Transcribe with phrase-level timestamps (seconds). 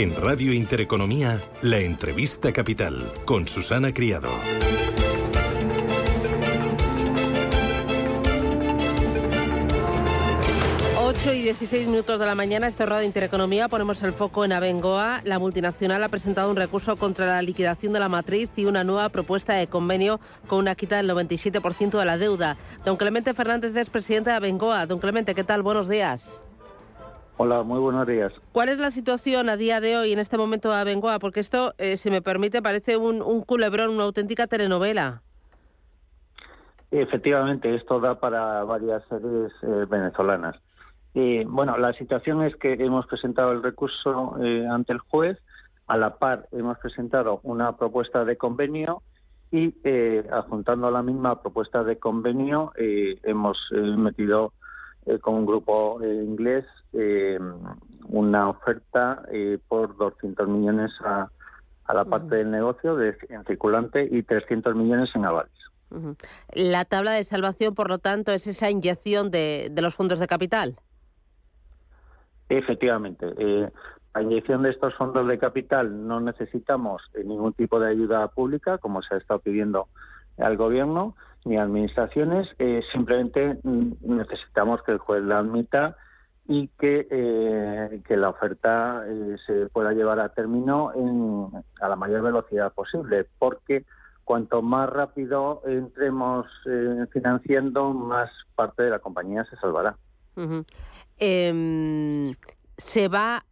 [0.00, 4.30] En Radio Intereconomía, la entrevista capital con Susana Criado.
[11.02, 15.20] 8 y 16 minutos de la mañana, este Radio Intereconomía, ponemos el foco en Abengoa.
[15.24, 19.10] La multinacional ha presentado un recurso contra la liquidación de la matriz y una nueva
[19.10, 22.56] propuesta de convenio con una quita del 97% de la deuda.
[22.86, 24.86] Don Clemente Fernández es presidente de Abengoa.
[24.86, 25.62] Don Clemente, ¿qué tal?
[25.62, 26.42] Buenos días.
[27.42, 28.34] Hola, muy buenos días.
[28.52, 31.18] ¿Cuál es la situación a día de hoy en este momento de Abengoa?
[31.18, 35.22] Porque esto, eh, si me permite, parece un, un culebrón, una auténtica telenovela.
[36.90, 40.54] Efectivamente, esto da para varias series eh, venezolanas.
[41.14, 45.38] Eh, bueno, la situación es que hemos presentado el recurso eh, ante el juez,
[45.86, 49.00] a la par hemos presentado una propuesta de convenio
[49.50, 54.52] y eh, adjuntando a la misma propuesta de convenio eh, hemos metido
[55.20, 56.64] con un grupo inglés
[58.08, 59.22] una oferta
[59.68, 61.28] por 200 millones a,
[61.92, 65.52] la parte del negocio de, en circulante y 300 millones en avales.
[66.52, 70.76] La tabla de salvación, por lo tanto, es esa inyección de los fondos de capital.
[72.50, 73.26] Efectivamente.
[73.38, 73.70] Eh,
[74.12, 79.02] la inyección de estos fondos de capital no necesitamos ningún tipo de ayuda pública, como
[79.02, 79.86] se ha estado pidiendo
[80.36, 81.14] al Gobierno
[81.44, 82.48] ni administraciones.
[82.58, 85.96] Eh, simplemente mm, necesitamos que el juez la admita
[86.46, 91.48] y que, eh, que la oferta eh, se pueda llevar a término en,
[91.80, 93.84] a la mayor velocidad posible, porque
[94.24, 96.46] cuanto más rápido entremos
[97.10, 99.96] financiando, más parte de la compañía se salvará.
[101.18, 102.34] Em,
[102.76, 103.44] se va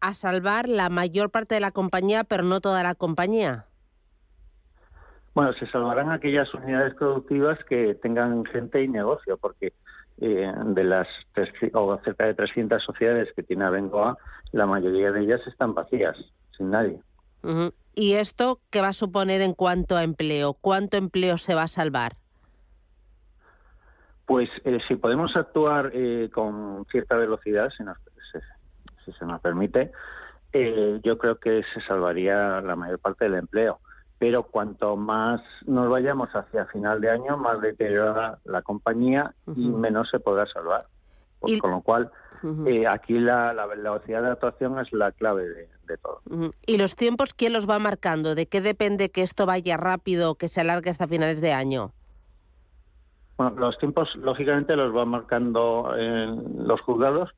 [0.00, 3.66] a salvar la mayor parte de la compañía, pero no toda la compañía.
[5.36, 9.74] Bueno, se salvarán aquellas unidades productivas que tengan gente y negocio, porque
[10.18, 11.06] eh, de las
[11.74, 14.16] o cerca de 300 sociedades que tiene Abengoa,
[14.52, 16.16] la mayoría de ellas están vacías,
[16.56, 16.98] sin nadie.
[17.94, 20.54] ¿Y esto qué va a suponer en cuanto a empleo?
[20.58, 22.16] ¿Cuánto empleo se va a salvar?
[24.24, 27.84] Pues eh, si podemos actuar eh, con cierta velocidad, si,
[29.04, 29.92] si, se nos permite,
[30.54, 33.80] eh, yo creo que se salvaría la mayor parte del empleo.
[34.18, 40.08] Pero cuanto más nos vayamos hacia final de año, más deteriorará la compañía y menos
[40.10, 40.86] se podrá salvar.
[41.40, 42.10] Pues, con lo cual,
[42.90, 45.44] aquí la, velocidad de actuación es la clave
[45.86, 46.20] de, todo.
[46.66, 48.34] ¿Y los tiempos quién los va marcando?
[48.34, 51.92] ¿De qué depende que esto vaya rápido, que se alargue hasta finales de año?
[53.36, 57.30] Bueno, los tiempos, lógicamente, los van marcando en los juzgados.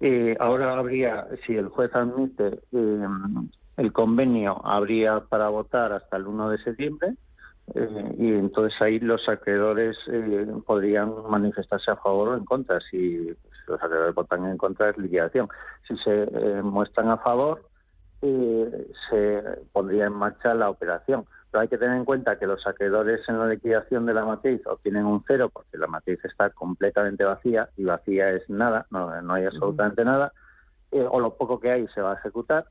[0.00, 3.06] Eh, ahora habría, si el juez admite eh,
[3.80, 7.14] el convenio, habría para votar hasta el 1 de septiembre.
[7.74, 9.96] Eh, y entonces ahí los acreedores
[10.66, 12.80] podrían manifestarse a favor o en contra.
[12.90, 13.28] Si
[13.66, 15.48] los acreedores votan en contra es liquidación.
[15.86, 16.26] Si se
[16.62, 17.62] muestran a favor,
[18.20, 19.42] se
[19.72, 21.24] pondría en marcha la operación.
[21.50, 24.64] Pero hay que tener en cuenta que los acreedores en la liquidación de la matriz
[24.66, 29.46] obtienen un cero porque la matriz está completamente vacía y vacía es nada, no, hay
[29.46, 30.32] absolutamente nada,
[30.92, 32.66] eh, o lo poco que hay se va a ejecutar.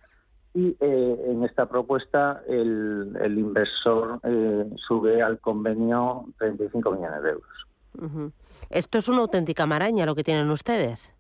[0.54, 7.30] Y eh, en esta propuesta el, el inversor eh, sube al convenio 35 millones de
[7.30, 8.32] euros.
[8.70, 11.14] Esto es una auténtica maraña lo que tienen ustedes.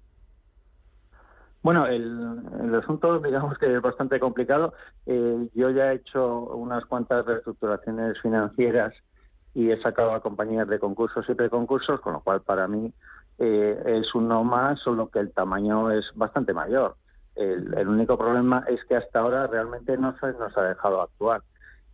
[1.61, 4.73] Bueno, el, el, asunto digamos que es bastante complicado.
[5.05, 8.93] Eh, yo ya he hecho unas cuantas reestructuraciones financieras
[9.53, 12.93] y he sacado a compañías de concursos y preconcursos, con lo cual para mí
[13.39, 16.95] eh, es uno más, solo que el tamaño es bastante mayor.
[17.35, 21.41] El, único problema es que hasta ahora realmente no se nos ha dejado actuar.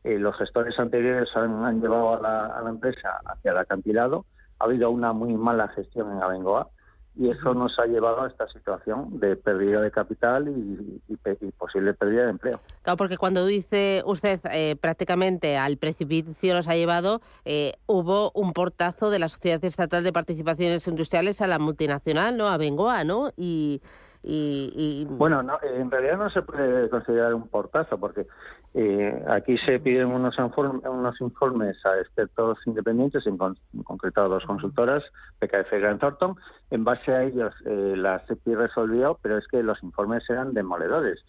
[0.03, 4.25] Eh, los gestores anteriores han, llevado a la, a la empresa hacia el acantilado.
[4.59, 6.69] Ha habido una muy mala gestión en Abengoa
[7.17, 11.01] y eso nos ha llevado a esta situación de pérdida de capital y,
[11.57, 12.59] posible pérdida de empleo.
[12.81, 18.51] Claro, porque cuando dice usted eh, prácticamente al precipicio nos ha llevado, eh, hubo un
[18.51, 22.47] portazo de la Sociedad Estatal de Participaciones Industriales a la multinacional, ¿no?
[22.47, 23.31] A Bengoa, ¿no?
[23.37, 23.81] Y,
[24.27, 28.25] Bueno, no, en realidad no se puede considerar un portazo porque
[28.73, 30.35] eh, aquí se piden unos,
[31.21, 33.37] informes a expertos independientes, en,
[33.83, 35.03] concreto a dos consultoras,
[35.39, 36.35] PKF y Grant Thornton.
[36.71, 41.23] En base a ellos, eh, la CEPI resolvió, pero es que los informes eran demoledores.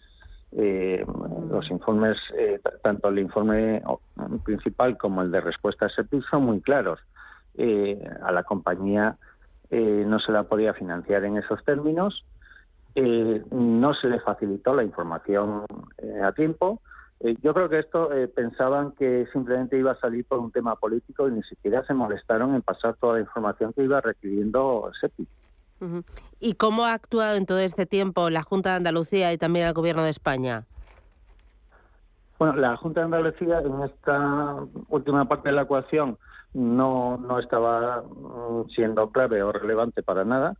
[0.53, 1.05] Eh,
[1.51, 3.83] los informes, eh, tanto el informe
[4.43, 6.99] principal como el de respuesta a CEPI son muy claros.
[8.21, 9.17] a la compañía
[9.71, 12.23] no se la podía financiar en esos términos
[12.99, 15.65] eh, no se le facilitó la información
[15.99, 16.81] eh, a tiempo.
[17.19, 21.27] Eh, yo creo que esto pensaban que simplemente iba a salir por un tema político
[21.27, 25.27] y ni siquiera se molestaron en pasar toda la información que iba requiriendo SEPI.
[26.39, 29.73] ¿Y cómo ha actuado en todo este tiempo la Junta de Andalucía y también el
[29.73, 30.63] Gobierno de España?
[32.39, 34.55] Bueno, la Junta de Andalucía en esta
[34.89, 36.17] última parte de la ecuación
[36.55, 40.55] no, no estaba mm, siendo clave o relevante para nada.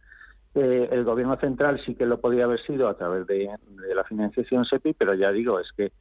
[0.59, 3.47] Eh, el gobierno central sí que lo podía haber sido a través de,
[3.93, 5.91] la financiación SEPI, pero ya digo, es que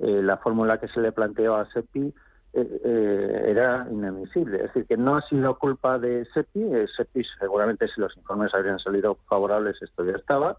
[0.00, 2.12] eh, la fórmula que se le planteó a SEPI
[2.52, 4.58] eh, era inadmisible.
[4.58, 6.88] Es decir, que no ha sido culpa de SEPI.
[6.94, 10.58] SEPI seguramente si los informes habrían salido favorables esto ya estaba,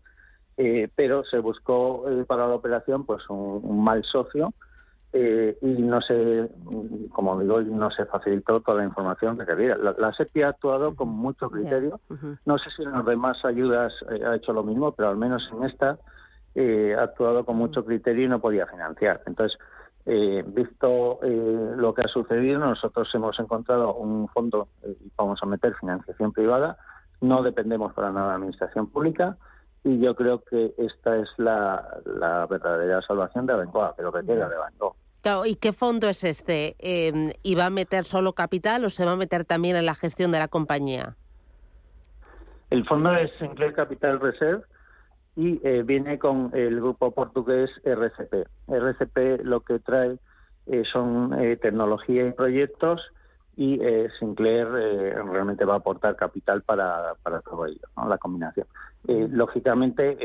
[0.96, 4.52] pero se buscó para la operación pues un mal socio
[5.16, 6.50] eh, y no se,
[7.12, 9.78] como digo, no se facilitó toda la información que quería.
[9.78, 12.00] La, la SEPI ha actuado con mucho criterio.
[12.46, 15.48] No sé si en las demás ayudas eh, ha hecho lo mismo, pero al menos
[15.54, 16.00] en esta
[16.56, 19.22] eh, ha actuado con mucho criterio y no podía financiar.
[19.28, 19.58] Entonces,
[20.48, 26.34] visto lo que ha sucedido, nosotros hemos encontrado un fondo y vamos a meter financiación
[26.34, 26.76] privada.
[27.22, 29.38] No dependemos para nada de la administración pública
[29.84, 34.50] y yo creo que esta es la, la verdadera salvación de Abengoa, pero que queda
[34.50, 34.58] de
[35.26, 35.48] Abengoa.
[35.48, 36.76] ¿y qué fondo es este?
[36.80, 39.96] Eh, ¿Y va a meter solo capital o se va a meter también en la
[39.96, 41.16] gestión de la compañía?
[42.74, 44.64] El fondo es Sinclair Capital Reserve
[45.36, 48.48] y eh, viene con el grupo portugués RCP.
[48.68, 50.18] RCP lo que trae
[50.66, 53.02] eh, son eh, tecnología y proyectos
[53.56, 53.80] y
[54.18, 58.66] Sinclair realmente va a aportar capital para, para todo ello, la combinación.
[59.06, 60.18] lógicamente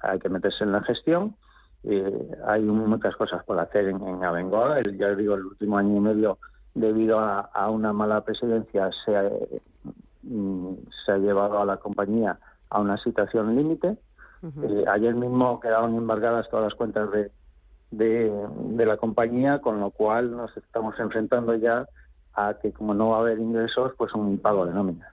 [0.00, 1.36] hay que meterse en la gestión
[1.86, 4.78] eh, hay muchas cosas por hacer en, en Abengoa.
[4.78, 6.38] El, ya digo, el último año y medio,
[6.74, 9.30] debido a, una mala presidencia, se ha,
[10.22, 12.38] mm, se ha llevado a la compañía
[12.70, 13.96] a una situación límite.
[14.62, 17.30] Eh, ayer mismo quedaron embargadas todas las cuentas de,
[17.90, 21.86] de, la compañía, con lo cual nos estamos enfrentando ya
[22.34, 25.10] a que como no va a haber ingresos, pues un impago de nóminas.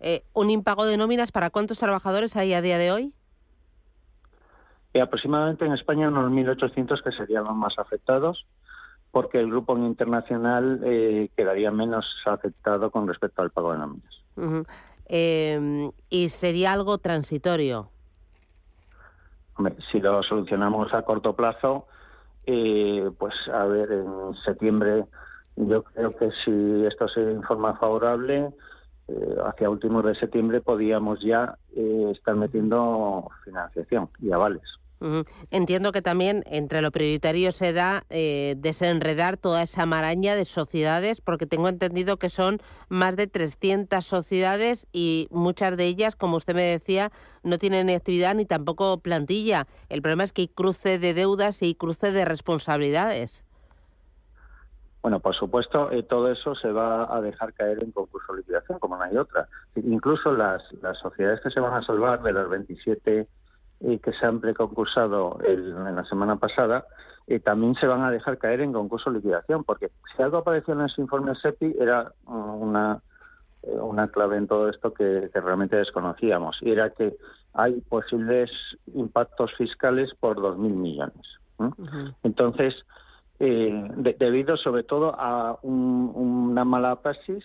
[0.00, 3.12] Eh, ¿Un impago de nóminas para cuántos trabajadores hay a día de hoy?
[4.98, 8.46] Aproximadamente en España unos 1.800 que serían los más afectados,
[9.12, 14.14] porque el grupo internacional eh, quedaría menos afectado con respecto al pago de nóminas.
[15.06, 17.90] Em, ¿Y sería algo transitorio?
[19.92, 21.86] si lo solucionamos a corto plazo,
[22.46, 25.04] eh, pues a ver, en septiembre
[25.56, 28.50] yo creo que si esto se informa favorable,
[29.10, 31.56] eh, hacia últimos de septiembre podíamos ya
[32.12, 34.62] estar metiendo financiación y avales.
[35.50, 41.22] Entiendo que también entre lo prioritario se da eh, desenredar toda esa maraña de sociedades,
[41.22, 42.58] porque tengo entendido que son
[42.90, 48.34] más de 300 sociedades y muchas de ellas, como usted me decía, no tienen actividad
[48.34, 49.66] ni tampoco plantilla.
[49.88, 53.42] El problema es que hay cruce de deudas y cruce de responsabilidades.
[55.02, 58.78] Bueno, por supuesto, eh, todo eso se va a dejar caer en concurso de liquidación,
[58.78, 59.48] como no hay otra.
[59.76, 63.26] Incluso las, las sociedades que se van a salvar de las 27
[63.80, 66.84] y que se han preconcursado en la semana pasada,
[67.26, 70.74] eh, también se van a dejar caer en concurso de liquidación, porque si algo apareció
[70.74, 73.00] en ese informe SEPI era uh, una,
[73.62, 77.16] eh, una clave en todo esto que, realmente desconocíamos, y era que
[77.54, 78.50] hay posibles
[78.94, 81.26] impactos fiscales por 2.000 millones.
[82.22, 82.74] Entonces,
[83.40, 83.88] eh,
[84.18, 87.44] debido sobre todo a una mala praxis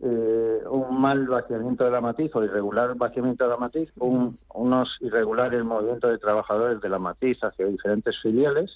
[0.00, 4.88] eh, un mal vaciamiento de la matriz o irregular vaciamiento de la matriz, un, unos
[5.00, 8.70] irregulares movimientos de trabajadores de la matriz hacia diferentes filiales,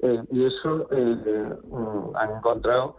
[0.00, 2.96] eh, y eso eh, mm, han encontrado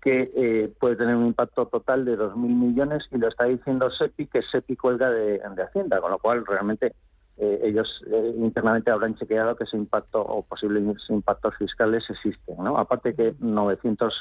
[0.00, 4.42] que puede tener un impacto total de 2.000 millones y lo está diciendo SEPI, que
[4.42, 6.94] SEPI cuelga de, Hacienda, con lo cual realmente
[7.38, 8.02] ellos
[8.36, 12.56] internamente habrán chequeado que ese impacto o posibles impactos fiscales existen.
[12.58, 12.78] ¿no?
[12.78, 14.14] Aparte que 900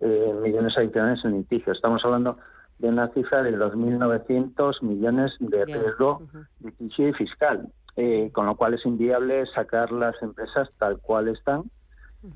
[0.00, 1.72] eh, millones adicionales en litigio.
[1.72, 2.38] Estamos hablando
[2.78, 6.22] de una cifra de 2.900 millones de riesgo
[6.62, 11.64] litigio y fiscal, eh, con lo cual es inviable sacar las empresas tal cual están.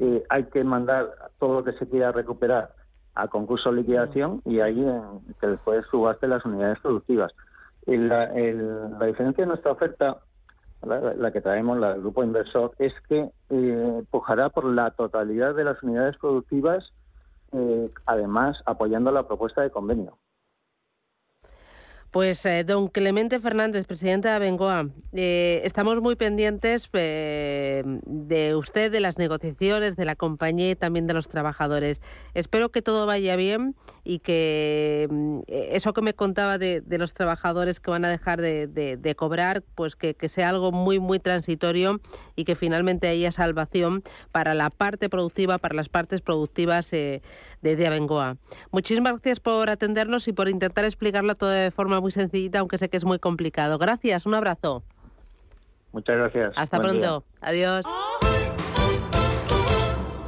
[0.01, 2.75] Eh, hay que mandar todo lo que se quiera recuperar
[3.15, 4.85] a concurso de liquidación y ahí
[5.41, 7.33] que después subaste las unidades productivas.
[7.87, 8.27] La,
[9.07, 10.19] diferencia de nuestra oferta,
[10.85, 13.31] la, que traemos, la del grupo inversor, es que
[14.11, 16.93] pujará por la totalidad de las unidades productivas
[17.55, 20.17] eh, además apoyando la propuesta de convenio.
[22.13, 28.93] Pues eh, don Clemente Fernández, presidente de Abengoa, eh, estamos muy pendientes eh, de usted,
[28.93, 32.03] de las negociaciones, de la compañía y también de los trabajadores.
[32.35, 37.81] Espero que todo vaya bien y que mm, eso que me contaba de, los trabajadores
[37.81, 42.03] que van a dejar de, cobrar, pues que, sea algo muy, muy transitorio
[42.37, 44.03] y que finalmente haya salvación
[44.33, 47.23] para la parte productiva, para las partes productivas de,
[47.63, 48.37] de Abengoa.
[48.71, 52.91] Muchísimas gracias por atendernos y por intentar explicarlo todo de forma muy sencillita, aunque sé
[52.91, 53.79] que es muy complicado.
[53.79, 54.83] Gracias, un abrazo.
[55.93, 56.53] Muchas gracias.
[56.57, 57.25] Hasta pronto.
[57.41, 57.87] Adiós.